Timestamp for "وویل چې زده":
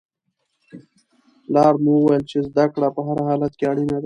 1.95-2.65